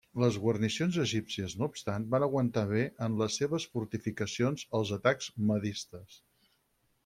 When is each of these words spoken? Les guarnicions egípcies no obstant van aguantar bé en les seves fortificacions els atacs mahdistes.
Les 0.21 0.37
guarnicions 0.43 0.95
egípcies 1.03 1.55
no 1.59 1.67
obstant 1.71 2.07
van 2.15 2.25
aguantar 2.29 2.63
bé 2.73 2.81
en 3.09 3.19
les 3.21 3.37
seves 3.43 3.69
fortificacions 3.75 4.67
els 4.81 4.95
atacs 5.01 5.33
mahdistes. 5.53 6.21